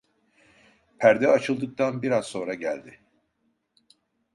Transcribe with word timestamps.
Perde 0.97 1.27
açıldıktan 1.27 2.01
biraz 2.01 2.25
sonra 2.27 2.53
geldi. 2.53 2.99